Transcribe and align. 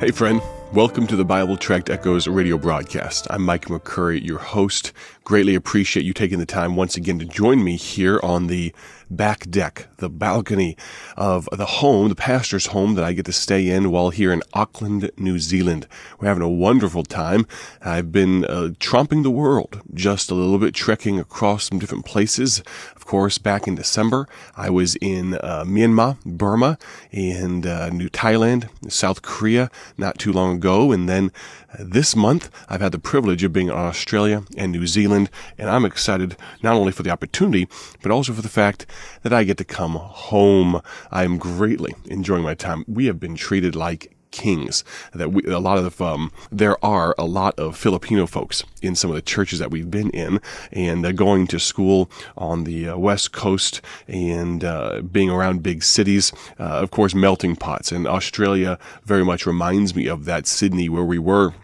Hey, 0.00 0.10
friend. 0.10 0.42
Welcome 0.74 1.06
to 1.06 1.14
the 1.14 1.24
Bible 1.24 1.56
Tract 1.56 1.88
Echoes 1.88 2.26
radio 2.26 2.58
broadcast. 2.58 3.28
I'm 3.30 3.42
Mike 3.44 3.66
McCurry, 3.66 4.20
your 4.20 4.40
host. 4.40 4.92
Greatly 5.22 5.54
appreciate 5.54 6.04
you 6.04 6.12
taking 6.12 6.40
the 6.40 6.46
time 6.46 6.74
once 6.74 6.96
again 6.96 7.20
to 7.20 7.24
join 7.24 7.62
me 7.62 7.76
here 7.76 8.18
on 8.24 8.48
the 8.48 8.74
back 9.08 9.48
deck, 9.48 9.86
the 9.98 10.10
balcony 10.10 10.76
of 11.16 11.48
the 11.52 11.64
home, 11.64 12.08
the 12.08 12.16
pastor's 12.16 12.66
home 12.66 12.94
that 12.94 13.04
I 13.04 13.12
get 13.12 13.24
to 13.26 13.32
stay 13.32 13.68
in 13.68 13.92
while 13.92 14.10
here 14.10 14.32
in 14.32 14.42
Auckland, 14.52 15.12
New 15.16 15.38
Zealand. 15.38 15.86
We're 16.18 16.28
having 16.28 16.42
a 16.42 16.48
wonderful 16.48 17.04
time. 17.04 17.46
I've 17.80 18.10
been 18.10 18.44
uh, 18.44 18.70
tromping 18.80 19.22
the 19.22 19.30
world, 19.30 19.80
just 19.94 20.30
a 20.30 20.34
little 20.34 20.58
bit 20.58 20.74
trekking 20.74 21.20
across 21.20 21.68
some 21.68 21.78
different 21.78 22.04
places. 22.04 22.62
Of 22.96 23.06
course, 23.06 23.38
back 23.38 23.68
in 23.68 23.76
December, 23.76 24.26
I 24.56 24.70
was 24.70 24.96
in 24.96 25.34
uh, 25.34 25.64
Myanmar, 25.66 26.18
Burma, 26.24 26.78
and 27.12 27.64
uh, 27.66 27.90
New 27.90 28.08
Thailand, 28.08 28.68
South 28.90 29.22
Korea, 29.22 29.70
not 29.96 30.18
too 30.18 30.32
long 30.32 30.56
ago, 30.56 30.63
and 30.64 31.08
then 31.08 31.30
uh, 31.72 31.76
this 31.78 32.16
month, 32.16 32.50
I've 32.68 32.80
had 32.80 32.92
the 32.92 32.98
privilege 32.98 33.44
of 33.44 33.52
being 33.52 33.68
in 33.68 33.74
Australia 33.74 34.44
and 34.56 34.72
New 34.72 34.86
Zealand, 34.86 35.28
and 35.58 35.68
I'm 35.68 35.84
excited 35.84 36.36
not 36.62 36.74
only 36.74 36.92
for 36.92 37.02
the 37.02 37.10
opportunity, 37.10 37.68
but 38.02 38.10
also 38.10 38.32
for 38.32 38.42
the 38.42 38.48
fact 38.48 38.86
that 39.22 39.32
I 39.32 39.44
get 39.44 39.58
to 39.58 39.64
come 39.64 39.92
home. 39.92 40.80
I 41.10 41.24
am 41.24 41.36
greatly 41.36 41.94
enjoying 42.06 42.42
my 42.42 42.54
time. 42.54 42.84
We 42.88 43.06
have 43.06 43.20
been 43.20 43.34
treated 43.34 43.76
like 43.76 44.13
kings. 44.34 44.84
That 45.14 45.32
we, 45.32 45.42
a 45.44 45.58
lot 45.58 45.78
of 45.78 46.02
um, 46.02 46.32
there 46.50 46.76
are 46.84 47.14
a 47.16 47.24
lot 47.24 47.58
of 47.58 47.76
Filipino 47.76 48.26
folks 48.26 48.64
in 48.82 48.94
some 48.94 49.10
of 49.10 49.16
the 49.16 49.22
churches 49.22 49.58
that 49.60 49.70
we've 49.70 49.90
been 49.90 50.10
in, 50.10 50.40
and 50.72 51.16
going 51.16 51.46
to 51.46 51.58
school 51.58 52.10
on 52.36 52.64
the 52.64 52.88
uh, 52.88 52.96
west 52.98 53.32
coast 53.32 53.80
and 54.08 54.64
uh, 54.64 55.00
being 55.00 55.30
around 55.30 55.62
big 55.62 55.82
cities. 55.82 56.32
Uh, 56.58 56.82
of 56.84 56.90
course, 56.90 57.14
melting 57.14 57.56
pots. 57.56 57.92
And 57.92 58.06
Australia 58.06 58.78
very 59.04 59.24
much 59.24 59.46
reminds 59.46 59.94
me 59.94 60.08
of 60.08 60.24
that 60.24 60.46
Sydney 60.46 60.88
where 60.88 61.04
we 61.04 61.18
were 61.18 61.54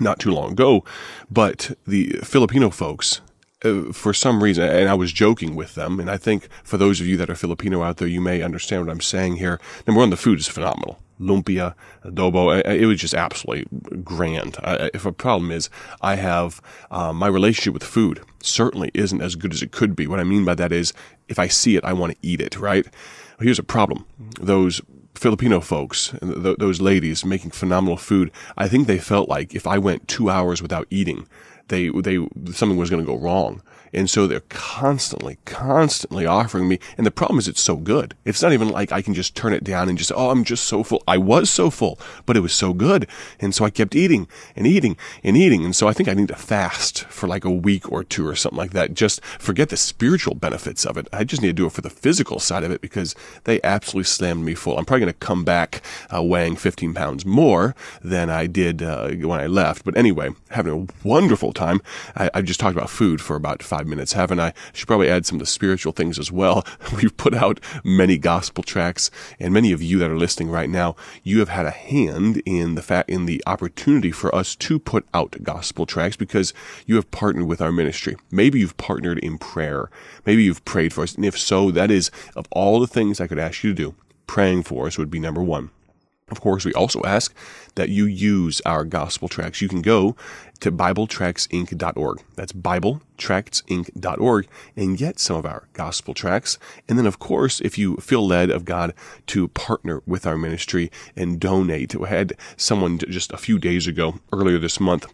not 0.00 0.18
too 0.18 0.32
long 0.32 0.52
ago, 0.52 0.84
but 1.30 1.76
the 1.86 2.20
Filipino 2.22 2.70
folks, 2.70 3.20
uh, 3.64 3.92
for 3.92 4.14
some 4.14 4.42
reason, 4.42 4.64
and 4.64 4.88
I 4.88 4.94
was 4.94 5.12
joking 5.12 5.56
with 5.56 5.74
them, 5.74 6.00
and 6.00 6.08
I 6.08 6.16
think 6.16 6.48
for 6.62 6.76
those 6.76 7.00
of 7.00 7.06
you 7.06 7.16
that 7.16 7.30
are 7.30 7.34
Filipino 7.34 7.82
out 7.82 7.96
there, 7.96 8.08
you 8.08 8.20
may 8.20 8.42
understand 8.42 8.86
what 8.86 8.92
I'm 8.92 9.00
saying 9.00 9.36
here. 9.36 9.60
Number 9.86 10.00
one, 10.00 10.10
the 10.10 10.16
food 10.16 10.38
is 10.38 10.46
phenomenal. 10.46 11.00
Lumpia, 11.20 11.74
adobo, 12.04 12.64
it 12.64 12.86
was 12.86 13.00
just 13.00 13.14
absolutely 13.14 13.66
grand. 14.02 14.56
If 14.94 15.04
a 15.04 15.12
problem 15.12 15.50
is, 15.50 15.68
I 16.00 16.16
have 16.16 16.60
um, 16.90 17.16
my 17.16 17.26
relationship 17.26 17.74
with 17.74 17.84
food 17.84 18.20
certainly 18.40 18.90
isn't 18.94 19.20
as 19.20 19.34
good 19.34 19.52
as 19.52 19.62
it 19.62 19.72
could 19.72 19.96
be. 19.96 20.06
What 20.06 20.20
I 20.20 20.24
mean 20.24 20.44
by 20.44 20.54
that 20.54 20.72
is, 20.72 20.92
if 21.28 21.38
I 21.38 21.48
see 21.48 21.76
it, 21.76 21.84
I 21.84 21.92
want 21.92 22.12
to 22.12 22.18
eat 22.22 22.40
it, 22.40 22.58
right? 22.58 22.86
Here's 23.40 23.58
a 23.58 23.64
problem. 23.64 24.04
Those 24.40 24.80
Filipino 25.14 25.60
folks, 25.60 26.14
th- 26.20 26.58
those 26.58 26.80
ladies 26.80 27.24
making 27.24 27.50
phenomenal 27.50 27.96
food, 27.96 28.30
I 28.56 28.68
think 28.68 28.86
they 28.86 28.98
felt 28.98 29.28
like 29.28 29.54
if 29.54 29.66
I 29.66 29.78
went 29.78 30.08
two 30.08 30.30
hours 30.30 30.62
without 30.62 30.86
eating, 30.90 31.26
they 31.68 31.88
they 31.88 32.16
something 32.52 32.76
was 32.76 32.90
going 32.90 33.04
to 33.04 33.12
go 33.12 33.18
wrong. 33.18 33.62
And 33.92 34.08
so 34.08 34.26
they're 34.26 34.40
constantly, 34.48 35.38
constantly 35.44 36.26
offering 36.26 36.68
me. 36.68 36.78
And 36.96 37.06
the 37.06 37.10
problem 37.10 37.38
is 37.38 37.48
it's 37.48 37.60
so 37.60 37.76
good. 37.76 38.14
It's 38.24 38.42
not 38.42 38.52
even 38.52 38.68
like 38.68 38.92
I 38.92 39.02
can 39.02 39.14
just 39.14 39.34
turn 39.34 39.52
it 39.52 39.64
down 39.64 39.88
and 39.88 39.98
just, 39.98 40.12
oh, 40.14 40.30
I'm 40.30 40.44
just 40.44 40.64
so 40.64 40.82
full. 40.82 41.02
I 41.06 41.18
was 41.18 41.50
so 41.50 41.70
full, 41.70 41.98
but 42.26 42.36
it 42.36 42.40
was 42.40 42.52
so 42.52 42.72
good. 42.72 43.06
And 43.40 43.54
so 43.54 43.64
I 43.64 43.70
kept 43.70 43.94
eating 43.94 44.28
and 44.56 44.66
eating 44.66 44.96
and 45.22 45.36
eating. 45.36 45.64
And 45.64 45.74
so 45.74 45.88
I 45.88 45.92
think 45.92 46.08
I 46.08 46.14
need 46.14 46.28
to 46.28 46.36
fast 46.36 47.04
for 47.04 47.26
like 47.26 47.44
a 47.44 47.50
week 47.50 47.90
or 47.90 48.04
two 48.04 48.26
or 48.26 48.34
something 48.34 48.58
like 48.58 48.72
that. 48.72 48.94
Just 48.94 49.24
forget 49.24 49.68
the 49.68 49.76
spiritual 49.76 50.34
benefits 50.34 50.84
of 50.84 50.96
it. 50.96 51.08
I 51.12 51.24
just 51.24 51.42
need 51.42 51.48
to 51.48 51.54
do 51.54 51.66
it 51.66 51.72
for 51.72 51.82
the 51.82 51.90
physical 51.90 52.38
side 52.38 52.64
of 52.64 52.70
it 52.70 52.80
because 52.80 53.14
they 53.44 53.60
absolutely 53.62 54.04
slammed 54.04 54.44
me 54.44 54.54
full. 54.54 54.78
I'm 54.78 54.84
probably 54.84 55.00
going 55.00 55.12
to 55.12 55.18
come 55.18 55.44
back 55.44 55.82
uh, 56.14 56.22
weighing 56.22 56.56
15 56.56 56.94
pounds 56.94 57.24
more 57.24 57.74
than 58.02 58.30
I 58.30 58.46
did 58.46 58.82
uh, 58.82 59.10
when 59.10 59.40
I 59.40 59.46
left. 59.46 59.84
But 59.84 59.96
anyway, 59.96 60.30
having 60.50 60.72
a 60.72 61.06
wonderful 61.06 61.52
time. 61.52 61.80
I, 62.16 62.30
I 62.34 62.42
just 62.42 62.60
talked 62.60 62.76
about 62.76 62.90
food 62.90 63.20
for 63.20 63.36
about 63.36 63.62
five 63.62 63.77
five 63.78 63.86
minutes, 63.86 64.14
haven't 64.14 64.40
I? 64.40 64.52
Should 64.72 64.88
probably 64.88 65.08
add 65.08 65.24
some 65.24 65.36
of 65.36 65.40
the 65.40 65.46
spiritual 65.46 65.92
things 65.92 66.18
as 66.18 66.32
well. 66.32 66.66
We've 66.96 67.16
put 67.16 67.32
out 67.32 67.60
many 67.84 68.18
gospel 68.18 68.64
tracts, 68.64 69.08
and 69.38 69.54
many 69.54 69.70
of 69.70 69.80
you 69.80 69.98
that 69.98 70.10
are 70.10 70.18
listening 70.18 70.50
right 70.50 70.68
now, 70.68 70.96
you 71.22 71.38
have 71.38 71.48
had 71.48 71.64
a 71.64 71.70
hand 71.70 72.42
in 72.44 72.74
the 72.74 72.82
fact 72.82 73.08
in 73.08 73.26
the 73.26 73.40
opportunity 73.46 74.10
for 74.10 74.34
us 74.34 74.56
to 74.56 74.80
put 74.80 75.06
out 75.14 75.36
gospel 75.44 75.86
tracts 75.86 76.16
because 76.16 76.52
you 76.86 76.96
have 76.96 77.08
partnered 77.12 77.46
with 77.46 77.60
our 77.60 77.70
ministry. 77.70 78.16
Maybe 78.32 78.58
you've 78.58 78.76
partnered 78.78 79.20
in 79.20 79.38
prayer. 79.38 79.90
Maybe 80.26 80.42
you've 80.42 80.64
prayed 80.64 80.92
for 80.92 81.04
us, 81.04 81.14
and 81.14 81.24
if 81.24 81.38
so, 81.38 81.70
that 81.70 81.92
is 81.92 82.10
of 82.34 82.46
all 82.50 82.80
the 82.80 82.88
things 82.88 83.20
I 83.20 83.28
could 83.28 83.38
ask 83.38 83.62
you 83.62 83.70
to 83.70 83.76
do, 83.76 83.94
praying 84.26 84.64
for 84.64 84.88
us 84.88 84.98
would 84.98 85.10
be 85.10 85.20
number 85.20 85.42
one. 85.42 85.70
Of 86.30 86.40
course, 86.40 86.64
we 86.64 86.72
also 86.74 87.02
ask 87.04 87.34
that 87.74 87.88
you 87.88 88.04
use 88.04 88.60
our 88.66 88.84
gospel 88.84 89.28
tracts. 89.28 89.62
You 89.62 89.68
can 89.68 89.82
go 89.82 90.16
to 90.60 90.70
BibleTractsInc.org. 90.72 92.22
That's 92.34 92.52
BibleTractsInc.org 92.52 94.48
and 94.76 94.98
get 94.98 95.18
some 95.18 95.36
of 95.36 95.46
our 95.46 95.68
gospel 95.72 96.14
tracts. 96.14 96.58
And 96.88 96.98
then, 96.98 97.06
of 97.06 97.18
course, 97.18 97.60
if 97.60 97.78
you 97.78 97.96
feel 97.96 98.26
led 98.26 98.50
of 98.50 98.64
God 98.64 98.94
to 99.28 99.48
partner 99.48 100.02
with 100.06 100.26
our 100.26 100.36
ministry 100.36 100.90
and 101.16 101.40
donate, 101.40 101.94
we 101.94 102.08
had 102.08 102.34
someone 102.56 102.98
just 102.98 103.32
a 103.32 103.38
few 103.38 103.58
days 103.58 103.86
ago, 103.86 104.20
earlier 104.32 104.58
this 104.58 104.80
month, 104.80 105.06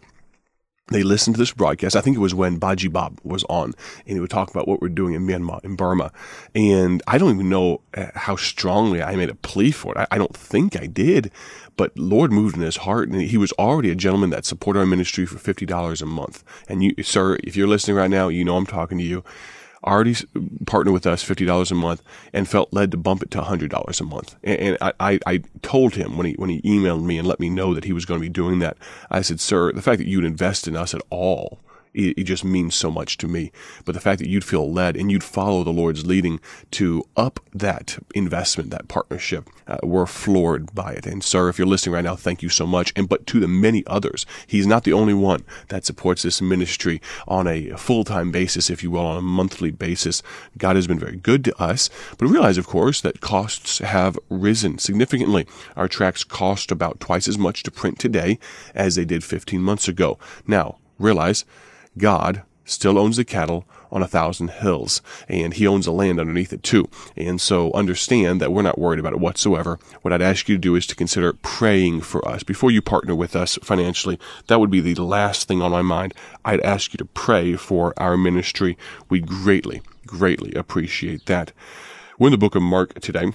they 0.89 1.01
listened 1.01 1.35
to 1.35 1.39
this 1.39 1.51
broadcast. 1.51 1.95
I 1.95 2.01
think 2.01 2.15
it 2.15 2.19
was 2.19 2.35
when 2.35 2.57
Baji 2.57 2.89
Bob 2.89 3.19
was 3.23 3.43
on 3.45 3.73
and 4.05 4.15
he 4.15 4.19
would 4.19 4.29
talk 4.29 4.51
about 4.51 4.67
what 4.67 4.81
we're 4.81 4.89
doing 4.89 5.15
in 5.15 5.25
Myanmar, 5.25 5.63
in 5.65 5.75
Burma. 5.75 6.11
And 6.53 7.01
I 7.07 7.17
don't 7.17 7.33
even 7.33 7.49
know 7.49 7.81
uh, 7.95 8.07
how 8.13 8.35
strongly 8.35 9.01
I 9.01 9.15
made 9.15 9.29
a 9.29 9.35
plea 9.35 9.71
for 9.71 9.93
it. 9.93 9.97
I, 9.97 10.07
I 10.11 10.17
don't 10.19 10.35
think 10.37 10.79
I 10.79 10.85
did, 10.85 11.31
but 11.75 11.97
Lord 11.97 12.31
moved 12.31 12.55
in 12.55 12.61
his 12.61 12.77
heart 12.77 13.09
and 13.09 13.19
he 13.19 13.37
was 13.37 13.51
already 13.53 13.89
a 13.89 13.95
gentleman 13.95 14.29
that 14.29 14.45
supported 14.45 14.79
our 14.79 14.85
ministry 14.85 15.25
for 15.25 15.37
$50 15.37 16.01
a 16.01 16.05
month. 16.05 16.43
And 16.69 16.83
you, 16.83 16.93
sir, 17.03 17.37
if 17.43 17.55
you're 17.55 17.67
listening 17.67 17.97
right 17.97 18.09
now, 18.09 18.27
you 18.27 18.45
know 18.45 18.55
I'm 18.55 18.67
talking 18.67 18.99
to 18.99 19.03
you 19.03 19.23
already 19.83 20.15
partnered 20.65 20.93
with 20.93 21.05
us 21.05 21.23
$50 21.23 21.71
a 21.71 21.75
month 21.75 22.01
and 22.33 22.47
felt 22.47 22.73
led 22.73 22.91
to 22.91 22.97
bump 22.97 23.23
it 23.23 23.31
to 23.31 23.41
$100 23.41 24.01
a 24.01 24.03
month. 24.03 24.35
And, 24.43 24.77
I, 24.81 24.93
I, 24.99 25.19
I, 25.25 25.43
told 25.61 25.95
him 25.95 26.17
when 26.17 26.27
he, 26.27 26.33
when 26.33 26.49
he 26.49 26.61
emailed 26.61 27.03
me 27.03 27.17
and 27.17 27.27
let 27.27 27.39
me 27.39 27.49
know 27.49 27.73
that 27.73 27.85
he 27.85 27.93
was 27.93 28.05
going 28.05 28.19
to 28.19 28.25
be 28.25 28.29
doing 28.29 28.59
that, 28.59 28.77
I 29.09 29.21
said, 29.21 29.39
sir, 29.39 29.71
the 29.71 29.81
fact 29.81 29.99
that 29.99 30.07
you'd 30.07 30.25
invest 30.25 30.67
in 30.67 30.75
us 30.75 30.93
at 30.93 31.01
all 31.09 31.59
it, 31.95 32.19
it, 32.19 32.23
just 32.23 32.43
means 32.43 32.75
so 32.75 32.91
much 32.91 33.17
to 33.17 33.27
me. 33.27 33.51
But 33.85 33.95
the 33.95 34.01
fact 34.01 34.19
that 34.19 34.29
you'd 34.29 34.43
feel 34.43 34.71
led 34.71 34.95
and 34.95 35.11
you'd 35.11 35.23
follow 35.23 35.63
the 35.63 35.71
Lord's 35.71 36.05
leading 36.05 36.39
to 36.71 37.03
up 37.15 37.39
that 37.53 37.97
investment, 38.13 38.69
that 38.71 38.87
partnership, 38.87 39.49
uh, 39.67 39.77
we're 39.83 40.05
floored 40.05 40.73
by 40.75 40.93
it. 40.93 41.05
And 41.05 41.23
sir, 41.23 41.49
if 41.49 41.57
you're 41.57 41.67
listening 41.67 41.93
right 41.93 42.03
now, 42.03 42.15
thank 42.15 42.43
you 42.43 42.49
so 42.49 42.67
much. 42.67 42.91
And 42.95 43.07
but 43.09 43.25
to 43.27 43.39
the 43.39 43.47
many 43.47 43.85
others, 43.87 44.25
he's 44.45 44.67
not 44.67 44.83
the 44.83 44.93
only 44.93 45.13
one 45.13 45.43
that 45.69 45.85
supports 45.85 46.21
this 46.23 46.41
ministry 46.41 47.01
on 47.27 47.47
a 47.47 47.69
full-time 47.71 48.31
basis, 48.31 48.69
if 48.69 48.83
you 48.83 48.91
will, 48.91 49.05
on 49.05 49.17
a 49.17 49.21
monthly 49.21 49.71
basis. 49.71 50.21
God 50.57 50.75
has 50.75 50.87
been 50.87 50.99
very 50.99 51.15
good 51.15 51.43
to 51.45 51.61
us. 51.61 51.89
But 52.17 52.27
realize, 52.27 52.57
of 52.57 52.67
course, 52.67 53.01
that 53.01 53.21
costs 53.21 53.79
have 53.79 54.19
risen 54.29 54.77
significantly. 54.77 55.47
Our 55.75 55.87
tracts 55.87 56.23
cost 56.23 56.71
about 56.71 56.99
twice 56.99 57.27
as 57.27 57.37
much 57.37 57.63
to 57.63 57.71
print 57.71 57.99
today 57.99 58.39
as 58.73 58.95
they 58.95 59.05
did 59.05 59.23
15 59.23 59.61
months 59.61 59.87
ago. 59.87 60.19
Now, 60.47 60.77
realize 60.99 61.45
God 61.97 62.43
still 62.65 62.97
owns 62.97 63.17
the 63.17 63.25
cattle 63.25 63.65
on 63.91 64.01
a 64.01 64.07
thousand 64.07 64.49
hills 64.49 65.01
and 65.29 65.53
he 65.53 65.67
owns 65.67 65.85
the 65.85 65.91
land 65.91 66.19
underneath 66.19 66.51
it 66.51 66.63
too. 66.63 66.89
And 67.15 67.39
so 67.39 67.71
understand 67.73 68.41
that 68.41 68.51
we're 68.51 68.63
not 68.63 68.79
worried 68.79 68.99
about 68.99 69.13
it 69.13 69.19
whatsoever. 69.19 69.79
What 70.01 70.11
I'd 70.11 70.21
ask 70.21 70.49
you 70.49 70.55
to 70.55 70.61
do 70.61 70.75
is 70.75 70.87
to 70.87 70.95
consider 70.95 71.33
praying 71.33 72.01
for 72.01 72.27
us 72.27 72.43
before 72.43 72.71
you 72.71 72.81
partner 72.81 73.15
with 73.15 73.35
us 73.35 73.57
financially. 73.63 74.19
That 74.47 74.59
would 74.59 74.71
be 74.71 74.81
the 74.81 74.95
last 74.95 75.47
thing 75.47 75.61
on 75.61 75.71
my 75.71 75.81
mind. 75.81 76.13
I'd 76.43 76.61
ask 76.61 76.93
you 76.93 76.97
to 76.97 77.05
pray 77.05 77.55
for 77.55 77.93
our 77.97 78.17
ministry. 78.17 78.77
We 79.09 79.21
greatly, 79.21 79.81
greatly 80.05 80.53
appreciate 80.53 81.25
that. 81.27 81.51
We're 82.17 82.27
in 82.27 82.31
the 82.31 82.37
book 82.37 82.55
of 82.55 82.63
Mark 82.63 82.99
today 82.99 83.31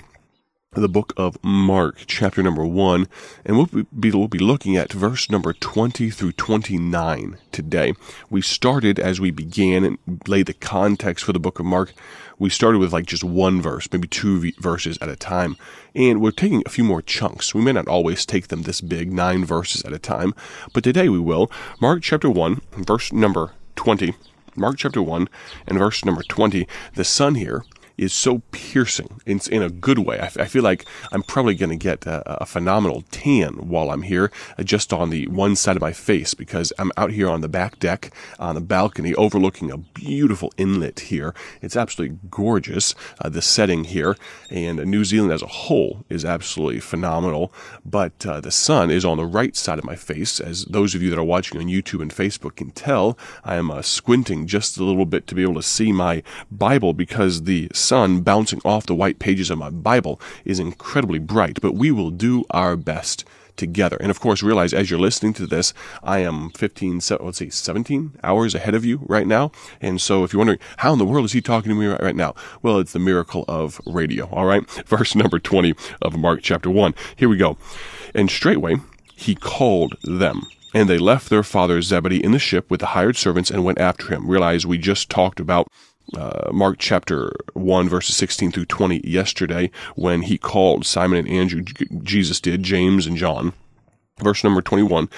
the 0.72 0.88
book 0.88 1.12
of 1.16 1.36
Mark, 1.42 2.04
chapter 2.06 2.44
number 2.44 2.64
one, 2.64 3.08
and 3.44 3.56
we'll 3.56 3.84
be, 3.98 4.12
we'll 4.12 4.28
be 4.28 4.38
looking 4.38 4.76
at 4.76 4.92
verse 4.92 5.28
number 5.28 5.52
20 5.52 6.10
through 6.10 6.30
29 6.30 7.38
today. 7.50 7.92
We 8.30 8.40
started 8.40 9.00
as 9.00 9.20
we 9.20 9.32
began 9.32 9.82
and 9.82 9.98
laid 10.28 10.46
the 10.46 10.54
context 10.54 11.24
for 11.24 11.32
the 11.32 11.40
book 11.40 11.58
of 11.58 11.66
Mark. 11.66 11.92
We 12.38 12.50
started 12.50 12.78
with 12.78 12.92
like 12.92 13.06
just 13.06 13.24
one 13.24 13.60
verse, 13.60 13.88
maybe 13.90 14.06
two 14.06 14.52
verses 14.60 14.96
at 15.00 15.08
a 15.08 15.16
time, 15.16 15.56
and 15.92 16.20
we're 16.20 16.30
taking 16.30 16.62
a 16.64 16.70
few 16.70 16.84
more 16.84 17.02
chunks. 17.02 17.52
We 17.52 17.62
may 17.62 17.72
not 17.72 17.88
always 17.88 18.24
take 18.24 18.46
them 18.46 18.62
this 18.62 18.80
big, 18.80 19.12
nine 19.12 19.44
verses 19.44 19.82
at 19.82 19.92
a 19.92 19.98
time, 19.98 20.34
but 20.72 20.84
today 20.84 21.08
we 21.08 21.18
will. 21.18 21.50
Mark 21.80 22.00
chapter 22.02 22.30
1, 22.30 22.60
verse 22.76 23.12
number 23.12 23.54
20. 23.74 24.14
Mark 24.54 24.76
chapter 24.78 25.02
1 25.02 25.28
and 25.66 25.78
verse 25.78 26.04
number 26.04 26.22
20. 26.22 26.68
The 26.94 27.04
sun 27.04 27.34
here 27.34 27.64
is 28.00 28.14
so 28.14 28.38
piercing 28.50 29.20
in, 29.26 29.38
in 29.52 29.62
a 29.62 29.68
good 29.68 29.98
way. 29.98 30.18
I, 30.18 30.24
I 30.24 30.46
feel 30.46 30.62
like 30.62 30.86
I'm 31.12 31.22
probably 31.22 31.54
going 31.54 31.68
to 31.70 31.76
get 31.76 32.06
a, 32.06 32.42
a, 32.42 32.46
phenomenal 32.46 33.04
tan 33.10 33.68
while 33.68 33.90
I'm 33.90 34.02
here, 34.02 34.32
uh, 34.58 34.62
just 34.62 34.92
on 34.92 35.10
the 35.10 35.26
one 35.28 35.54
side 35.54 35.76
of 35.76 35.82
my 35.82 35.92
face, 35.92 36.32
because 36.32 36.72
I'm 36.78 36.92
out 36.96 37.12
here 37.12 37.28
on 37.28 37.42
the 37.42 37.48
back 37.48 37.78
deck 37.78 38.10
on 38.38 38.54
the 38.54 38.62
balcony 38.62 39.14
overlooking 39.14 39.70
a 39.70 39.76
beautiful 39.76 40.50
inlet 40.56 41.00
here. 41.00 41.34
It's 41.60 41.76
absolutely 41.76 42.18
gorgeous, 42.30 42.94
uh, 43.20 43.28
the 43.28 43.42
setting 43.42 43.84
here, 43.84 44.16
and 44.48 44.78
New 44.86 45.04
Zealand 45.04 45.32
as 45.32 45.42
a 45.42 45.46
whole 45.46 46.06
is 46.08 46.24
absolutely 46.24 46.80
phenomenal. 46.80 47.52
But 47.84 48.24
uh, 48.24 48.40
the 48.40 48.50
sun 48.50 48.90
is 48.90 49.04
on 49.04 49.18
the 49.18 49.26
right 49.26 49.54
side 49.54 49.78
of 49.78 49.84
my 49.84 49.96
face, 49.96 50.40
as 50.40 50.64
those 50.64 50.94
of 50.94 51.02
you 51.02 51.10
that 51.10 51.18
are 51.18 51.24
watching 51.24 51.60
on 51.60 51.66
YouTube 51.66 52.00
and 52.00 52.10
Facebook 52.10 52.56
can 52.56 52.70
tell. 52.70 53.18
I 53.44 53.56
am 53.56 53.70
uh, 53.70 53.82
squinting 53.82 54.46
just 54.46 54.78
a 54.78 54.84
little 54.84 55.06
bit 55.06 55.26
to 55.26 55.34
be 55.34 55.42
able 55.42 55.54
to 55.54 55.62
see 55.62 55.92
my 55.92 56.22
Bible 56.50 56.94
because 56.94 57.42
the 57.42 57.68
bouncing 57.90 58.60
off 58.64 58.86
the 58.86 58.94
white 58.94 59.18
pages 59.18 59.50
of 59.50 59.58
my 59.58 59.70
Bible 59.70 60.20
is 60.44 60.58
incredibly 60.58 61.18
bright, 61.18 61.60
but 61.60 61.74
we 61.74 61.90
will 61.90 62.10
do 62.10 62.44
our 62.50 62.76
best 62.76 63.24
together. 63.56 63.96
And 64.00 64.10
of 64.10 64.20
course, 64.20 64.42
realize 64.42 64.72
as 64.72 64.90
you're 64.90 64.98
listening 64.98 65.34
to 65.34 65.46
this, 65.46 65.74
I 66.02 66.20
am 66.20 66.50
15, 66.50 67.00
let's 67.20 67.38
see, 67.38 67.50
17 67.50 68.18
hours 68.22 68.54
ahead 68.54 68.74
of 68.74 68.84
you 68.84 69.00
right 69.06 69.26
now. 69.26 69.52
And 69.80 70.00
so 70.00 70.24
if 70.24 70.32
you're 70.32 70.38
wondering, 70.38 70.60
how 70.78 70.92
in 70.92 70.98
the 70.98 71.04
world 71.04 71.26
is 71.26 71.32
he 71.32 71.40
talking 71.40 71.68
to 71.68 71.74
me 71.74 71.86
right 71.86 72.16
now? 72.16 72.34
Well, 72.62 72.78
it's 72.78 72.92
the 72.92 72.98
miracle 72.98 73.44
of 73.48 73.80
radio. 73.86 74.28
All 74.30 74.46
right. 74.46 74.68
Verse 74.86 75.14
number 75.14 75.38
20 75.38 75.74
of 76.00 76.16
Mark 76.16 76.40
chapter 76.42 76.70
1. 76.70 76.94
Here 77.16 77.28
we 77.28 77.36
go. 77.36 77.58
And 78.14 78.30
straightway 78.30 78.76
he 79.14 79.34
called 79.34 79.96
them. 80.02 80.46
And 80.72 80.88
they 80.88 80.98
left 80.98 81.28
their 81.28 81.42
father 81.42 81.82
Zebedee 81.82 82.24
in 82.24 82.32
the 82.32 82.38
ship 82.38 82.70
with 82.70 82.80
the 82.80 82.86
hired 82.86 83.16
servants 83.16 83.50
and 83.50 83.64
went 83.64 83.78
after 83.78 84.06
him. 84.06 84.30
Realize 84.30 84.64
we 84.64 84.78
just 84.78 85.10
talked 85.10 85.40
about 85.40 85.68
uh, 86.16 86.50
Mark 86.52 86.78
chapter 86.78 87.32
1, 87.54 87.88
verses 87.88 88.16
16 88.16 88.52
through 88.52 88.64
20 88.66 89.00
yesterday 89.04 89.70
when 89.94 90.22
he 90.22 90.38
called 90.38 90.84
Simon 90.84 91.18
and 91.18 91.28
Andrew, 91.28 91.62
Jesus 92.02 92.40
did, 92.40 92.62
James 92.62 93.06
and 93.06 93.16
John. 93.16 93.52
Verse 94.18 94.44
number 94.44 94.60
21 94.60 95.08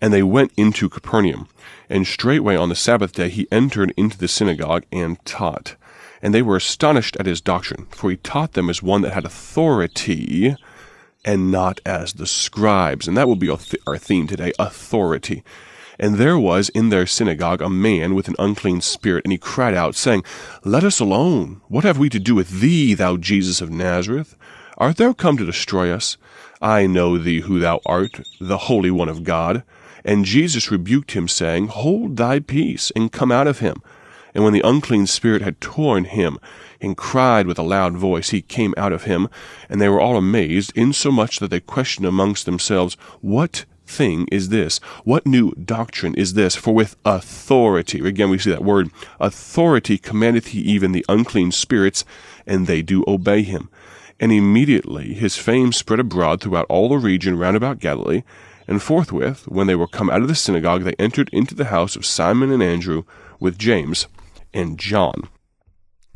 And 0.00 0.12
they 0.12 0.22
went 0.22 0.52
into 0.56 0.88
Capernaum. 0.88 1.48
And 1.88 2.06
straightway 2.06 2.56
on 2.56 2.68
the 2.68 2.74
Sabbath 2.74 3.12
day 3.12 3.28
he 3.28 3.48
entered 3.52 3.92
into 3.96 4.18
the 4.18 4.28
synagogue 4.28 4.84
and 4.90 5.22
taught. 5.24 5.76
And 6.22 6.34
they 6.34 6.42
were 6.42 6.56
astonished 6.56 7.16
at 7.18 7.26
his 7.26 7.40
doctrine, 7.40 7.86
for 7.90 8.10
he 8.10 8.16
taught 8.16 8.54
them 8.54 8.70
as 8.70 8.82
one 8.82 9.02
that 9.02 9.12
had 9.12 9.24
authority 9.24 10.56
and 11.24 11.50
not 11.50 11.80
as 11.84 12.14
the 12.14 12.26
scribes. 12.26 13.06
And 13.06 13.16
that 13.16 13.28
will 13.28 13.36
be 13.36 13.50
our 13.86 13.98
theme 13.98 14.26
today 14.26 14.52
authority. 14.58 15.42
And 15.98 16.16
there 16.16 16.38
was 16.38 16.68
in 16.70 16.90
their 16.90 17.06
synagogue 17.06 17.62
a 17.62 17.70
man 17.70 18.14
with 18.14 18.28
an 18.28 18.36
unclean 18.38 18.80
spirit, 18.80 19.24
and 19.24 19.32
he 19.32 19.38
cried 19.38 19.74
out, 19.74 19.94
saying, 19.94 20.24
Let 20.64 20.84
us 20.84 21.00
alone. 21.00 21.60
What 21.68 21.84
have 21.84 21.98
we 21.98 22.08
to 22.10 22.18
do 22.18 22.34
with 22.34 22.60
thee, 22.60 22.94
thou 22.94 23.16
Jesus 23.16 23.60
of 23.60 23.70
Nazareth? 23.70 24.36
Art 24.78 24.98
thou 24.98 25.12
come 25.12 25.36
to 25.38 25.46
destroy 25.46 25.90
us? 25.90 26.16
I 26.60 26.86
know 26.86 27.16
thee 27.18 27.40
who 27.40 27.58
thou 27.58 27.80
art, 27.86 28.20
the 28.40 28.58
Holy 28.58 28.90
One 28.90 29.08
of 29.08 29.24
God. 29.24 29.62
And 30.04 30.24
Jesus 30.24 30.70
rebuked 30.70 31.12
him, 31.12 31.28
saying, 31.28 31.68
Hold 31.68 32.16
thy 32.16 32.40
peace, 32.40 32.92
and 32.94 33.10
come 33.10 33.32
out 33.32 33.46
of 33.46 33.60
him. 33.60 33.82
And 34.34 34.44
when 34.44 34.52
the 34.52 34.66
unclean 34.66 35.06
spirit 35.06 35.40
had 35.40 35.60
torn 35.60 36.04
him, 36.04 36.38
and 36.80 36.96
cried 36.96 37.46
with 37.46 37.58
a 37.58 37.62
loud 37.62 37.96
voice, 37.96 38.30
he 38.30 38.42
came 38.42 38.74
out 38.76 38.92
of 38.92 39.04
him, 39.04 39.28
and 39.68 39.80
they 39.80 39.88
were 39.88 40.00
all 40.00 40.16
amazed, 40.16 40.72
insomuch 40.76 41.38
that 41.38 41.48
they 41.48 41.60
questioned 41.60 42.06
amongst 42.06 42.44
themselves, 42.44 42.96
What 43.20 43.64
thing 43.86 44.26
is 44.30 44.48
this? 44.48 44.78
What 45.04 45.26
new 45.26 45.52
doctrine 45.52 46.14
is 46.14 46.34
this? 46.34 46.56
For 46.56 46.74
with 46.74 46.96
authority, 47.04 48.06
again 48.06 48.30
we 48.30 48.38
see 48.38 48.50
that 48.50 48.64
word, 48.64 48.90
authority 49.20 49.98
commandeth 49.98 50.48
he 50.48 50.60
even 50.60 50.92
the 50.92 51.04
unclean 51.08 51.52
spirits, 51.52 52.04
and 52.46 52.66
they 52.66 52.82
do 52.82 53.04
obey 53.06 53.42
him. 53.42 53.68
And 54.18 54.32
immediately 54.32 55.14
his 55.14 55.36
fame 55.36 55.72
spread 55.72 56.00
abroad 56.00 56.40
throughout 56.40 56.66
all 56.68 56.88
the 56.88 56.98
region 56.98 57.38
round 57.38 57.56
about 57.56 57.80
Galilee. 57.80 58.22
And 58.68 58.82
forthwith, 58.82 59.46
when 59.46 59.66
they 59.66 59.76
were 59.76 59.86
come 59.86 60.10
out 60.10 60.22
of 60.22 60.28
the 60.28 60.34
synagogue, 60.34 60.82
they 60.82 60.94
entered 60.98 61.30
into 61.32 61.54
the 61.54 61.66
house 61.66 61.94
of 61.94 62.04
Simon 62.04 62.50
and 62.50 62.62
Andrew 62.62 63.04
with 63.38 63.58
James 63.58 64.08
and 64.52 64.78
John. 64.78 65.28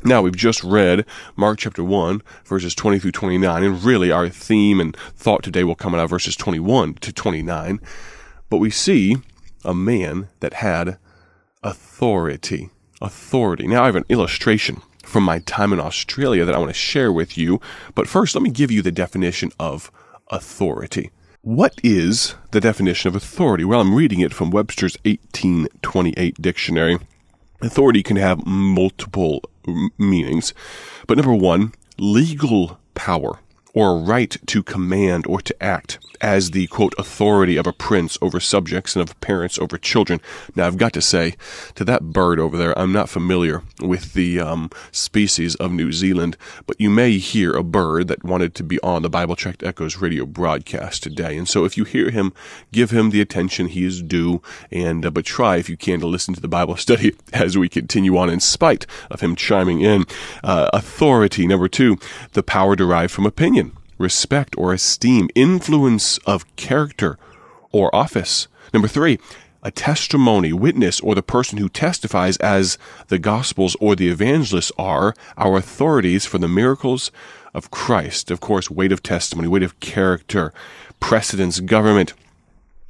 Now, 0.03 0.23
we've 0.23 0.37
just 0.37 0.65
read 0.65 1.05
Mark 1.37 1.59
chapter 1.59 1.85
1, 1.85 2.23
verses 2.45 2.75
20 2.75 2.99
through 2.99 3.13
29, 3.13 3.63
and 3.63 3.85
really 3.85 4.11
our 4.11 4.31
theme 4.31 4.81
and 4.81 4.97
thought 4.97 5.43
today 5.43 5.63
will 5.63 5.75
come 5.75 5.95
out 5.95 6.01
of 6.01 6.09
verses 6.09 6.37
21 6.37 6.95
to 6.95 7.13
29. 7.13 7.81
But 8.49 8.59
we 8.59 8.71
see 8.71 9.17
a 9.63 9.75
man 9.75 10.29
that 10.41 10.55
had 10.55 10.97
authority. 11.63 12.71
Authority. 13.03 13.67
Now, 13.67 13.83
I 13.83 13.87
have 13.87 13.97
an 13.97 14.07
illustration 14.09 14.81
from 15.05 15.23
my 15.23 15.41
time 15.41 15.71
in 15.73 15.81
Australia 15.81 16.47
that 16.47 16.55
I 16.55 16.59
want 16.59 16.71
to 16.71 16.75
share 16.75 17.13
with 17.13 17.37
you. 17.37 17.61
But 17.95 18.09
first, 18.09 18.35
let 18.35 18.43
me 18.43 18.51
give 18.51 18.71
you 18.71 18.81
the 18.81 18.93
definition 18.93 19.53
of 19.61 19.91
authority. 20.29 21.11
What 21.43 21.79
is 21.83 22.37
the 22.53 22.61
definition 22.61 23.09
of 23.09 23.17
authority? 23.17 23.65
Well, 23.65 23.81
I'm 23.81 23.95
reading 23.95 24.21
it 24.21 24.33
from 24.33 24.51
Webster's 24.51 24.97
1828 25.05 26.41
dictionary. 26.41 26.99
Authority 27.61 28.03
can 28.03 28.17
have 28.17 28.47
multiple 28.47 29.43
meanings. 29.99 30.55
But 31.07 31.17
number 31.17 31.35
one, 31.35 31.73
legal 31.99 32.79
power 32.95 33.39
or 33.75 33.99
right 33.99 34.37
to 34.47 34.63
command 34.63 35.27
or 35.27 35.41
to 35.41 35.63
act 35.63 35.99
as 36.21 36.51
the 36.51 36.67
quote 36.67 36.95
authority 36.99 37.57
of 37.57 37.67
a 37.67 37.73
prince 37.73 38.19
over 38.21 38.41
subjects 38.41 38.95
and 38.95 39.03
of 39.03 39.19
parents 39.21 39.59
over 39.59 39.79
children. 39.79 40.21
Now, 40.55 40.67
I've 40.67 40.77
got 40.77 40.93
to 40.95 41.01
say 41.01 41.35
to 41.77 41.85
that 41.85 42.13
bird 42.13 42.39
over 42.39 42.57
there, 42.57 42.79
I'm 42.79 42.93
not 42.93 43.09
familiar 43.09 43.63
with 43.81 44.13
the 44.13 44.41
um, 44.41 44.71
species 44.93 45.55
of 45.57 45.73
New 45.73 45.93
Zealand, 45.93 46.37
but 46.67 46.81
you 46.81 46.91
may 46.91 47.19
hear 47.19 47.53
a 47.53 47.63
bird 47.63 48.09
that 48.09 48.25
wanted 48.25 48.55
to 48.57 48.63
be 48.63 48.79
on 48.81 49.03
the 49.03 49.11
Bible 49.11 49.37
Tract 49.37 49.63
Echoes 49.63 49.97
radio 49.97 50.27
broadcast 50.27 51.03
today. 51.03 51.37
And 51.37 51.49
so, 51.49 51.65
if 51.65 51.77
you 51.77 51.85
hear 51.85 52.11
him, 52.11 52.33
give 52.73 52.91
him 52.91 53.11
the 53.11 53.21
attention 53.21 53.69
he 53.69 53.85
is 53.85 54.03
due, 54.03 54.43
and 54.71 55.07
uh, 55.07 55.11
but 55.11 55.25
try 55.25 55.57
if 55.57 55.71
you 55.71 55.77
can 55.77 56.01
to 56.01 56.07
listen 56.07 56.35
to 56.35 56.41
the 56.41 56.49
Bible 56.49 56.77
study 56.81 57.15
as 57.33 57.57
we 57.57 57.69
continue 57.69 58.17
on, 58.17 58.29
in 58.29 58.41
spite 58.41 58.87
of 59.11 59.21
him 59.21 59.35
chiming 59.35 59.81
in. 59.81 60.05
Uh, 60.45 60.69
authority 60.73 61.47
number 61.47 61.69
two, 61.69 61.97
the 62.33 62.43
power 62.43 62.77
derived 62.77 63.13
from 63.13 63.27
opinion 63.27 63.60
respect 64.01 64.57
or 64.59 64.73
esteem, 64.73 65.29
influence 65.35 66.19
of 66.27 66.45
character 66.57 67.19
or 67.71 67.95
office. 67.95 68.49
Number 68.73 68.89
three, 68.89 69.19
a 69.63 69.71
testimony, 69.71 70.53
witness, 70.53 71.01
or 71.01 71.15
the 71.15 71.23
person 71.23 71.59
who 71.59 71.69
testifies 71.69 72.39
as 72.39 72.79
the 73.09 73.19
Gospels 73.19 73.77
or 73.79 73.95
the 73.95 74.09
evangelists 74.09 74.73
are 74.79 75.15
our 75.37 75.59
authorities 75.59 76.25
for 76.25 76.39
the 76.39 76.49
miracles 76.49 77.13
of 77.53 77.71
Christ. 77.71 78.31
Of 78.31 78.41
course, 78.41 78.71
weight 78.71 78.91
of 78.91 79.03
testimony, 79.03 79.49
weight 79.49 79.63
of 79.63 79.79
character, 79.81 80.55
precedence, 80.99 81.61
government, 81.61 82.15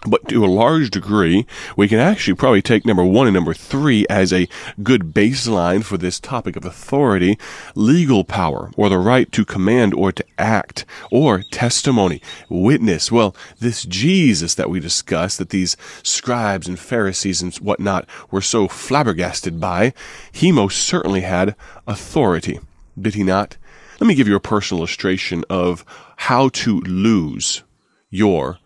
but 0.06 0.28
to 0.28 0.44
a 0.44 0.46
large 0.46 0.90
degree, 0.90 1.46
we 1.76 1.86
can 1.86 1.98
actually 1.98 2.34
probably 2.34 2.62
take 2.62 2.86
number 2.86 3.04
one 3.04 3.26
and 3.26 3.34
number 3.34 3.52
three 3.52 4.06
as 4.08 4.32
a 4.32 4.48
good 4.82 5.12
baseline 5.12 5.84
for 5.84 5.98
this 5.98 6.18
topic 6.18 6.56
of 6.56 6.64
authority, 6.64 7.38
legal 7.74 8.24
power, 8.24 8.70
or 8.76 8.88
the 8.88 8.98
right 8.98 9.30
to 9.32 9.44
command 9.44 9.92
or 9.92 10.10
to 10.10 10.24
act, 10.38 10.86
or 11.10 11.42
testimony, 11.42 12.22
witness. 12.48 13.12
Well, 13.12 13.36
this 13.58 13.84
Jesus 13.84 14.54
that 14.54 14.70
we 14.70 14.80
discussed, 14.80 15.36
that 15.38 15.50
these 15.50 15.76
scribes 16.02 16.66
and 16.66 16.78
Pharisees 16.78 17.42
and 17.42 17.54
whatnot 17.56 18.08
were 18.30 18.40
so 18.40 18.68
flabbergasted 18.68 19.60
by, 19.60 19.92
he 20.32 20.50
most 20.50 20.78
certainly 20.78 21.20
had 21.20 21.54
authority. 21.86 22.58
Did 22.98 23.14
he 23.14 23.22
not? 23.22 23.58
Let 24.00 24.06
me 24.06 24.14
give 24.14 24.28
you 24.28 24.36
a 24.36 24.40
personal 24.40 24.80
illustration 24.80 25.44
of 25.50 25.84
how 26.16 26.48
to 26.48 26.80
lose 26.80 27.62
your 28.08 28.58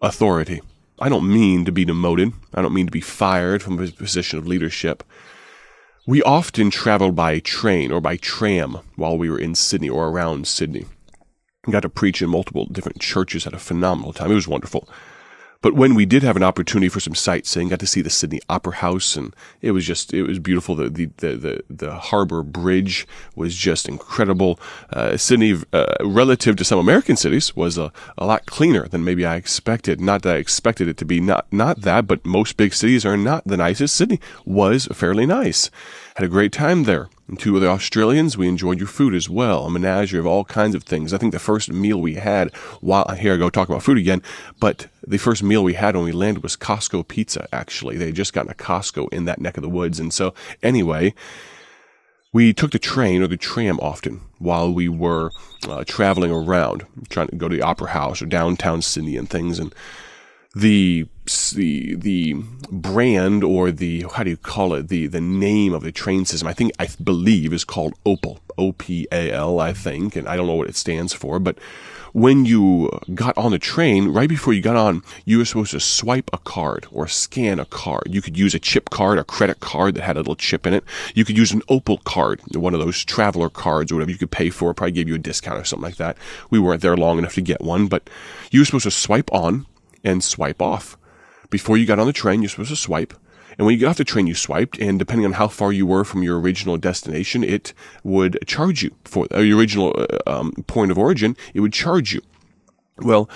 authority. 0.00 0.60
I 0.98 1.08
don't 1.08 1.32
mean 1.32 1.64
to 1.64 1.72
be 1.72 1.84
demoted. 1.84 2.32
I 2.54 2.62
don't 2.62 2.74
mean 2.74 2.86
to 2.86 2.92
be 2.92 3.00
fired 3.00 3.62
from 3.62 3.82
a 3.82 3.88
position 3.90 4.38
of 4.38 4.46
leadership. 4.46 5.02
We 6.06 6.22
often 6.22 6.70
traveled 6.70 7.14
by 7.14 7.38
train 7.38 7.92
or 7.92 8.00
by 8.00 8.16
tram 8.16 8.78
while 8.96 9.16
we 9.16 9.30
were 9.30 9.38
in 9.38 9.54
Sydney 9.54 9.88
or 9.88 10.08
around 10.08 10.46
Sydney. 10.46 10.86
I 11.66 11.70
got 11.70 11.80
to 11.80 11.88
preach 11.88 12.20
in 12.20 12.30
multiple 12.30 12.66
different 12.66 13.00
churches, 13.00 13.44
had 13.44 13.54
a 13.54 13.58
phenomenal 13.58 14.12
time. 14.12 14.30
It 14.30 14.34
was 14.34 14.48
wonderful. 14.48 14.88
But 15.62 15.74
when 15.74 15.94
we 15.94 16.04
did 16.04 16.22
have 16.22 16.36
an 16.36 16.42
opportunity 16.42 16.88
for 16.88 17.00
some 17.00 17.14
sightseeing, 17.14 17.68
got 17.68 17.78
to 17.80 17.86
see 17.86 18.02
the 18.02 18.10
Sydney 18.10 18.40
Opera 18.48 18.74
House, 18.74 19.16
and 19.16 19.34
it 19.60 19.70
was 19.70 19.86
just 19.86 20.12
it 20.12 20.24
was 20.24 20.38
beautiful. 20.38 20.74
The 20.74 20.90
the 20.90 21.06
the 21.16 21.36
the, 21.36 21.64
the 21.70 21.94
harbor 21.94 22.42
bridge 22.42 23.06
was 23.36 23.54
just 23.54 23.88
incredible. 23.88 24.58
Uh, 24.90 25.16
Sydney, 25.16 25.56
uh, 25.72 25.94
relative 26.02 26.56
to 26.56 26.64
some 26.64 26.78
American 26.78 27.16
cities, 27.16 27.54
was 27.56 27.78
a, 27.78 27.92
a 28.18 28.26
lot 28.26 28.46
cleaner 28.46 28.88
than 28.88 29.04
maybe 29.04 29.24
I 29.24 29.36
expected. 29.36 30.00
Not 30.00 30.22
that 30.22 30.34
I 30.34 30.38
expected 30.38 30.88
it 30.88 30.96
to 30.98 31.04
be. 31.04 31.20
Not 31.20 31.46
not 31.52 31.82
that, 31.82 32.06
but 32.06 32.26
most 32.26 32.56
big 32.56 32.74
cities 32.74 33.06
are 33.06 33.16
not 33.16 33.46
the 33.46 33.56
nicest. 33.56 33.94
Sydney 33.94 34.20
was 34.44 34.86
fairly 34.86 35.26
nice. 35.26 35.70
Had 36.22 36.28
a 36.28 36.30
great 36.30 36.52
time 36.52 36.84
there. 36.84 37.08
And 37.26 37.36
two 37.36 37.56
other 37.56 37.66
Australians, 37.66 38.38
we 38.38 38.46
enjoyed 38.46 38.78
your 38.78 38.86
food 38.86 39.12
as 39.12 39.28
well. 39.28 39.66
A 39.66 39.70
menagerie 39.70 40.20
of 40.20 40.26
all 40.26 40.44
kinds 40.44 40.76
of 40.76 40.84
things. 40.84 41.12
I 41.12 41.18
think 41.18 41.32
the 41.32 41.40
first 41.40 41.68
meal 41.68 42.00
we 42.00 42.14
had, 42.14 42.54
while 42.80 43.08
here 43.18 43.34
I 43.34 43.38
go 43.38 43.50
talk 43.50 43.68
about 43.68 43.82
food 43.82 43.98
again, 43.98 44.22
but 44.60 44.86
the 45.04 45.18
first 45.18 45.42
meal 45.42 45.64
we 45.64 45.74
had 45.74 45.96
when 45.96 46.04
we 46.04 46.12
landed 46.12 46.44
was 46.44 46.56
Costco 46.56 47.08
pizza, 47.08 47.48
actually. 47.52 47.96
They 47.96 48.06
had 48.06 48.14
just 48.14 48.34
gotten 48.34 48.52
a 48.52 48.54
Costco 48.54 49.12
in 49.12 49.24
that 49.24 49.40
neck 49.40 49.56
of 49.56 49.64
the 49.64 49.68
woods. 49.68 49.98
And 49.98 50.14
so, 50.14 50.32
anyway, 50.62 51.12
we 52.32 52.52
took 52.52 52.70
the 52.70 52.78
train 52.78 53.20
or 53.20 53.26
the 53.26 53.36
tram 53.36 53.80
often 53.80 54.20
while 54.38 54.72
we 54.72 54.88
were 54.88 55.32
uh, 55.68 55.82
traveling 55.88 56.30
around, 56.30 56.86
trying 57.08 57.26
to 57.30 57.34
go 57.36 57.48
to 57.48 57.56
the 57.56 57.62
opera 57.62 57.88
house 57.88 58.22
or 58.22 58.26
downtown 58.26 58.80
Sydney 58.80 59.16
and 59.16 59.28
things. 59.28 59.58
And 59.58 59.74
the 60.54 61.06
the 61.54 61.94
the 61.94 62.34
brand 62.70 63.44
or 63.44 63.70
the 63.70 64.04
how 64.14 64.22
do 64.22 64.30
you 64.30 64.36
call 64.36 64.74
it? 64.74 64.88
The 64.88 65.06
the 65.06 65.20
name 65.20 65.72
of 65.72 65.82
the 65.82 65.92
train 65.92 66.24
system 66.24 66.48
I 66.48 66.52
think 66.52 66.72
I 66.78 66.88
believe 67.02 67.52
is 67.52 67.64
called 67.64 67.94
Opal 68.04 68.40
O 68.58 68.72
P 68.72 69.06
A 69.10 69.30
L 69.30 69.60
I 69.60 69.72
think 69.72 70.14
and 70.16 70.28
I 70.28 70.36
don't 70.36 70.46
know 70.46 70.54
what 70.54 70.68
it 70.68 70.76
stands 70.76 71.12
for 71.14 71.38
but 71.38 71.58
when 72.12 72.44
you 72.44 72.90
got 73.14 73.38
on 73.38 73.52
the 73.52 73.58
train 73.58 74.08
right 74.08 74.28
before 74.28 74.52
you 74.52 74.60
got 74.60 74.76
on 74.76 75.02
you 75.24 75.38
were 75.38 75.44
supposed 75.46 75.70
to 75.70 75.80
swipe 75.80 76.28
a 76.32 76.38
card 76.38 76.86
or 76.90 77.08
scan 77.08 77.58
a 77.58 77.64
card. 77.64 78.08
You 78.10 78.20
could 78.20 78.36
use 78.36 78.54
a 78.54 78.58
chip 78.58 78.90
card 78.90 79.18
a 79.18 79.24
credit 79.24 79.60
card 79.60 79.94
that 79.94 80.02
had 80.02 80.16
a 80.16 80.20
little 80.20 80.36
chip 80.36 80.66
in 80.66 80.74
it. 80.74 80.84
You 81.14 81.24
could 81.24 81.38
use 81.38 81.52
an 81.52 81.62
Opal 81.68 81.98
card 81.98 82.40
one 82.54 82.74
of 82.74 82.80
those 82.80 83.02
traveler 83.04 83.48
cards 83.48 83.90
or 83.90 83.94
whatever 83.94 84.10
you 84.10 84.18
could 84.18 84.30
pay 84.30 84.50
for 84.50 84.74
probably 84.74 84.92
gave 84.92 85.08
you 85.08 85.14
a 85.14 85.18
discount 85.18 85.58
or 85.58 85.64
something 85.64 85.84
like 85.84 85.96
that. 85.96 86.18
We 86.50 86.58
weren't 86.58 86.82
there 86.82 86.96
long 86.96 87.18
enough 87.18 87.34
to 87.34 87.40
get 87.40 87.62
one 87.62 87.86
but 87.86 88.10
you 88.50 88.60
were 88.60 88.66
supposed 88.66 88.84
to 88.84 88.90
swipe 88.90 89.32
on 89.32 89.66
and 90.04 90.22
swipe 90.22 90.60
off 90.62 90.96
before 91.52 91.76
you 91.76 91.86
got 91.86 92.00
on 92.00 92.06
the 92.06 92.12
train, 92.12 92.42
you're 92.42 92.48
supposed 92.48 92.70
to 92.70 92.76
swipe. 92.76 93.14
And 93.56 93.66
when 93.66 93.74
you 93.74 93.78
get 93.78 93.88
off 93.88 93.98
the 93.98 94.04
train, 94.04 94.26
you 94.26 94.34
swiped, 94.34 94.78
and 94.78 94.98
depending 94.98 95.26
on 95.26 95.34
how 95.34 95.46
far 95.46 95.70
you 95.70 95.86
were 95.86 96.04
from 96.04 96.22
your 96.22 96.40
original 96.40 96.78
destination, 96.78 97.44
it 97.44 97.74
would 98.02 98.38
charge 98.46 98.82
you 98.82 98.94
for 99.04 99.28
uh, 99.32 99.40
your 99.40 99.58
original 99.58 99.94
uh, 99.98 100.18
um, 100.26 100.52
point 100.66 100.90
of 100.90 100.98
origin. 100.98 101.36
It 101.52 101.60
would 101.60 101.74
charge 101.74 102.14
you. 102.14 102.22
Well, 102.96 103.28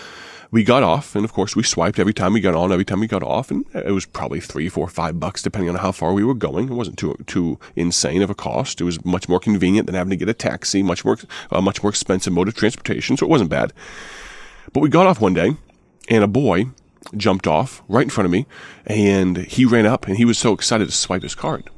we 0.50 0.64
got 0.64 0.82
off, 0.82 1.14
and 1.14 1.25
of 1.25 1.35
course, 1.35 1.54
we 1.54 1.62
swiped 1.62 1.99
every 1.99 2.14
time 2.14 2.32
we 2.32 2.40
got 2.40 2.54
on, 2.54 2.73
every 2.73 2.85
time 2.87 3.00
we 3.00 3.06
got 3.06 3.23
off, 3.23 3.50
and 3.50 3.66
it 3.75 3.92
was 3.92 4.06
probably 4.06 4.40
three, 4.40 4.70
four, 4.70 4.88
five 4.88 5.20
bucks, 5.20 5.42
depending 5.42 5.68
on 5.68 5.76
how 5.76 5.92
far 5.92 6.14
we 6.14 6.25
were 6.25 6.35
going. 6.35 6.70
It 6.70 6.75
wasn't 6.75 6.99
too 6.99 7.14
too 7.26 7.58
insane 7.75 8.23
of 8.23 8.30
a 8.30 8.35
cost. 8.35 8.80
It 8.80 8.85
was 8.85 9.04
much 9.04 9.28
more 9.28 9.40
convenient 9.40 9.85
than 9.85 9.96
having 9.96 10.11
to 10.11 10.16
get 10.16 10.30
a 10.30 10.35
taxi, 10.35 10.82
much 10.82 11.04
more 11.04 11.18
uh, 11.50 11.61
much 11.61 11.82
more 11.82 11.90
expensive 11.90 12.32
mode 12.32 12.49
of 12.49 12.54
transportation, 12.54 13.18
so 13.18 13.26
it 13.26 13.30
wasn't 13.30 13.50
bad. 13.50 13.75
But 14.73 14.80
we 14.80 14.88
got 14.88 15.06
off 15.06 15.20
one 15.20 15.35
day, 15.35 15.56
and 16.09 16.25
a 16.25 16.29
boy 16.29 16.67
jumped 17.17 17.47
off 17.47 17.83
right 17.89 18.05
in 18.05 18.11
front 18.11 18.27
of 18.27 18.33
me 18.33 18.47
and 18.87 19.37
he 19.39 19.65
ran 19.65 19.87
up 19.87 20.07
and 20.07 20.17
he 20.17 20.25
was 20.25 20.39
so 20.39 20.53
excited 20.53 20.87
to 20.87 20.95
swipe 20.95 21.23
his 21.23 21.35
card. 21.35 21.71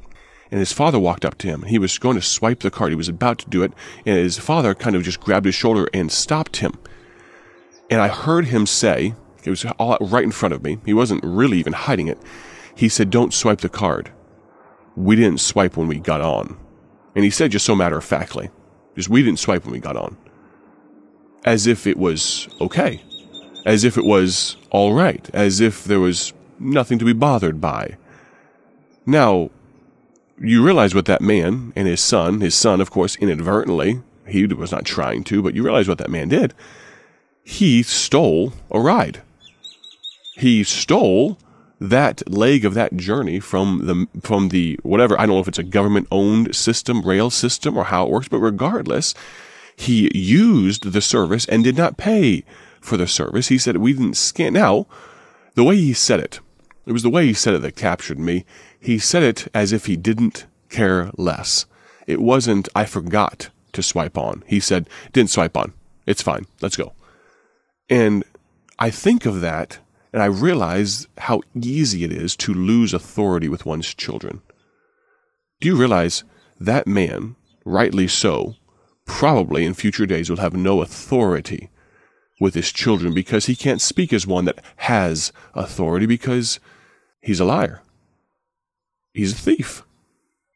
And 0.51 0.59
his 0.59 0.73
father 0.73 0.97
walked 0.97 1.25
up 1.25 1.37
to 1.39 1.47
him. 1.47 1.61
And 1.61 1.69
he 1.69 1.77
was 1.77 1.99
going 1.99 2.15
to 2.15 2.23
swipe 2.23 2.61
the 2.61 2.71
card. 2.71 2.91
He 2.91 2.95
was 2.95 3.07
about 3.07 3.37
to 3.39 3.49
do 3.49 3.61
it. 3.61 3.71
And 4.05 4.17
his 4.17 4.39
father 4.39 4.73
kind 4.73 4.95
of 4.95 5.03
just 5.03 5.19
grabbed 5.19 5.45
his 5.45 5.53
shoulder 5.53 5.87
and 5.93 6.11
stopped 6.11 6.57
him. 6.57 6.73
And 7.91 8.01
I 8.01 8.07
heard 8.07 8.45
him 8.45 8.65
say, 8.65 9.13
it 9.43 9.49
was 9.51 9.63
all 9.77 9.97
right 10.01 10.23
in 10.23 10.31
front 10.31 10.53
of 10.53 10.63
me. 10.63 10.79
He 10.85 10.93
wasn't 10.93 11.23
really 11.23 11.59
even 11.59 11.73
hiding 11.73 12.07
it. 12.07 12.17
He 12.75 12.89
said, 12.89 13.09
Don't 13.09 13.33
swipe 13.33 13.61
the 13.61 13.69
card. 13.69 14.11
We 14.95 15.15
didn't 15.15 15.39
swipe 15.39 15.77
when 15.77 15.87
we 15.87 15.99
got 15.99 16.21
on. 16.21 16.57
And 17.15 17.23
he 17.23 17.29
said 17.29 17.51
just 17.51 17.65
so 17.65 17.75
matter 17.75 17.97
of 17.97 18.03
factly, 18.03 18.49
just 18.95 19.09
we 19.09 19.23
didn't 19.23 19.39
swipe 19.39 19.65
when 19.65 19.73
we 19.73 19.79
got 19.79 19.95
on. 19.95 20.17
As 21.45 21.67
if 21.67 21.87
it 21.87 21.97
was 21.97 22.49
okay 22.59 23.01
as 23.69 23.83
if 23.83 23.99
it 23.99 24.03
was 24.03 24.57
all 24.71 24.95
right, 24.95 25.29
as 25.31 25.59
if 25.59 25.83
there 25.83 25.99
was 25.99 26.33
nothing 26.57 26.97
to 26.97 27.05
be 27.05 27.13
bothered 27.13 27.61
by. 27.61 27.97
Now, 29.05 29.51
you 30.41 30.65
realize 30.65 30.95
what 30.95 31.05
that 31.05 31.21
man 31.21 31.71
and 31.75 31.87
his 31.87 32.01
son, 32.01 32.41
his 32.41 32.55
son, 32.55 32.81
of 32.81 32.89
course, 32.89 33.15
inadvertently, 33.17 34.01
he 34.27 34.47
was 34.47 34.71
not 34.71 34.85
trying 34.85 35.23
to, 35.25 35.43
but 35.43 35.53
you 35.53 35.61
realize 35.61 35.87
what 35.87 35.99
that 35.99 36.09
man 36.09 36.29
did. 36.29 36.55
He 37.43 37.83
stole 37.83 38.53
a 38.71 38.79
ride. 38.79 39.21
He 40.33 40.63
stole 40.63 41.37
that 41.79 42.27
leg 42.27 42.65
of 42.65 42.73
that 42.73 42.97
journey 42.97 43.39
from 43.39 43.85
the 43.85 44.21
from 44.21 44.49
the 44.49 44.79
whatever 44.81 45.15
I 45.19 45.27
don't 45.27 45.35
know 45.35 45.41
if 45.41 45.47
it's 45.47 45.59
a 45.59 45.63
government 45.63 46.07
owned 46.11 46.55
system, 46.55 47.03
rail 47.03 47.29
system, 47.29 47.77
or 47.77 47.83
how 47.85 48.05
it 48.05 48.09
works, 48.09 48.29
but 48.29 48.39
regardless, 48.39 49.13
he 49.75 50.09
used 50.17 50.91
the 50.91 51.01
service 51.01 51.45
and 51.45 51.63
did 51.63 51.77
not 51.77 51.97
pay 51.97 52.43
for 52.81 52.97
the 52.97 53.07
service. 53.07 53.47
He 53.47 53.57
said 53.57 53.77
we 53.77 53.93
didn't 53.93 54.17
scan. 54.17 54.53
Now, 54.53 54.87
the 55.55 55.63
way 55.63 55.75
he 55.77 55.93
said 55.93 56.19
it, 56.19 56.39
it 56.85 56.91
was 56.91 57.03
the 57.03 57.09
way 57.09 57.25
he 57.25 57.33
said 57.33 57.53
it 57.53 57.61
that 57.61 57.75
captured 57.75 58.19
me. 58.19 58.45
He 58.79 58.97
said 58.97 59.23
it 59.23 59.47
as 59.53 59.71
if 59.71 59.85
he 59.85 59.95
didn't 59.95 60.45
care 60.69 61.11
less. 61.17 61.65
It 62.07 62.21
wasn't, 62.21 62.69
I 62.75 62.85
forgot 62.85 63.49
to 63.73 63.83
swipe 63.83 64.17
on. 64.17 64.43
He 64.47 64.59
said, 64.59 64.89
didn't 65.13 65.29
swipe 65.29 65.55
on. 65.55 65.73
It's 66.05 66.21
fine. 66.21 66.45
Let's 66.61 66.77
go. 66.77 66.93
And 67.89 68.23
I 68.79 68.89
think 68.89 69.25
of 69.25 69.41
that 69.41 69.79
and 70.11 70.23
I 70.23 70.25
realize 70.25 71.07
how 71.19 71.41
easy 71.53 72.03
it 72.03 72.11
is 72.11 72.35
to 72.37 72.53
lose 72.53 72.93
authority 72.93 73.47
with 73.47 73.65
one's 73.65 73.93
children. 73.93 74.41
Do 75.61 75.67
you 75.67 75.75
realize 75.75 76.23
that 76.59 76.87
man, 76.87 77.35
rightly 77.65 78.07
so, 78.07 78.55
probably 79.05 79.65
in 79.65 79.73
future 79.73 80.05
days 80.05 80.29
will 80.29 80.37
have 80.37 80.53
no 80.53 80.81
authority 80.81 81.69
with 82.39 82.53
his 82.53 82.71
children 82.71 83.13
because 83.13 83.45
he 83.45 83.55
can't 83.55 83.81
speak 83.81 84.13
as 84.13 84.25
one 84.25 84.45
that 84.45 84.63
has 84.77 85.33
authority 85.53 86.05
because 86.05 86.59
he's 87.21 87.39
a 87.39 87.45
liar. 87.45 87.81
He's 89.13 89.33
a 89.33 89.35
thief. 89.35 89.83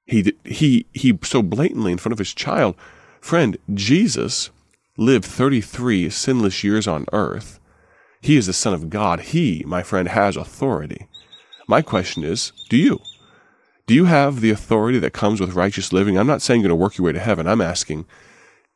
He, 0.05 0.33
he, 0.43 0.85
he 0.93 1.17
so 1.23 1.41
blatantly 1.41 1.91
in 1.91 1.97
front 1.97 2.13
of 2.13 2.19
his 2.19 2.33
child. 2.33 2.75
Friend, 3.19 3.57
Jesus 3.73 4.49
lived 4.97 5.25
33 5.25 6.09
sinless 6.09 6.63
years 6.63 6.87
on 6.87 7.05
earth. 7.11 7.59
He 8.21 8.37
is 8.37 8.47
the 8.47 8.53
Son 8.53 8.73
of 8.73 8.89
God. 8.89 9.19
He, 9.19 9.63
my 9.65 9.83
friend, 9.83 10.07
has 10.07 10.37
authority. 10.37 11.07
My 11.67 11.81
question 11.81 12.23
is, 12.23 12.53
do 12.69 12.77
you? 12.77 12.99
Do 13.85 13.93
you 13.93 14.05
have 14.05 14.39
the 14.39 14.49
authority 14.49 14.99
that 14.99 15.11
comes 15.11 15.41
with 15.41 15.55
righteous 15.55 15.91
living? 15.91 16.17
I'm 16.17 16.27
not 16.27 16.41
saying 16.41 16.61
you're 16.61 16.69
going 16.69 16.79
to 16.79 16.81
work 16.81 16.97
your 16.97 17.05
way 17.05 17.11
to 17.11 17.19
heaven. 17.19 17.47
I'm 17.47 17.59
asking, 17.59 18.05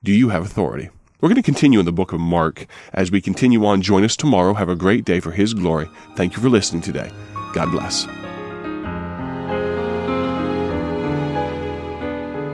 do 0.03 0.11
you 0.11 0.29
have 0.29 0.45
authority? 0.45 0.89
We're 1.19 1.29
going 1.29 1.37
to 1.37 1.41
continue 1.41 1.79
in 1.79 1.85
the 1.85 1.91
book 1.91 2.13
of 2.13 2.19
Mark. 2.19 2.67
As 2.93 3.09
we 3.09 3.21
continue 3.21 3.65
on, 3.65 3.81
join 3.81 4.03
us 4.03 4.15
tomorrow. 4.15 4.53
Have 4.53 4.69
a 4.69 4.75
great 4.75 5.03
day 5.03 5.19
for 5.19 5.31
His 5.31 5.55
glory. 5.55 5.89
Thank 6.15 6.35
you 6.35 6.43
for 6.43 6.49
listening 6.49 6.83
today. 6.83 7.09
God 7.53 7.71
bless. 7.71 8.05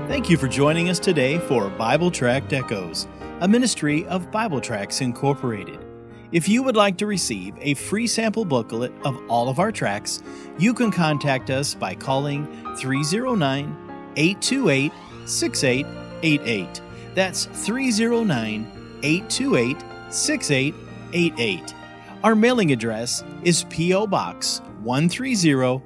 Thank 0.07 0.29
you 0.29 0.37
for 0.37 0.47
joining 0.47 0.89
us 0.89 0.97
today 0.97 1.39
for 1.39 1.69
Bible 1.71 2.09
Tract 2.09 2.53
Echoes, 2.53 3.05
a 3.41 3.47
ministry 3.49 4.05
of 4.05 4.31
Bible 4.31 4.61
Tracts 4.61 5.01
Incorporated. 5.01 5.85
If 6.31 6.47
you 6.47 6.63
would 6.63 6.77
like 6.77 6.97
to 6.99 7.05
receive 7.05 7.55
a 7.59 7.73
free 7.73 8.07
sample 8.07 8.45
booklet 8.45 8.93
of 9.03 9.19
all 9.29 9.49
of 9.49 9.59
our 9.59 9.73
tracks, 9.73 10.23
you 10.57 10.73
can 10.73 10.89
contact 10.89 11.49
us 11.49 11.75
by 11.75 11.95
calling 11.95 12.47
309 12.77 14.13
828 14.15 14.93
6888. 15.25 16.81
That's 17.13 17.45
309 17.45 18.99
828 19.03 19.77
6888. 20.09 21.75
Our 22.23 22.35
mailing 22.35 22.71
address 22.71 23.23
is 23.43 23.65
P.O. 23.65 24.07
Box 24.07 24.61
130, 24.83 25.83